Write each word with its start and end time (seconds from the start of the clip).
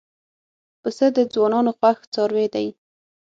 پسه 0.81 1.05
د 1.15 1.17
ځوانانو 1.33 1.71
خوښ 1.77 1.97
څاروی 2.13 2.47
دی. 2.53 2.67